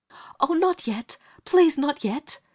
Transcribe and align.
"Oh, 0.39 0.53
not 0.55 0.87
yet! 0.87 1.15
Please, 1.45 1.77
not 1.77 2.03
yet!" 2.03 2.39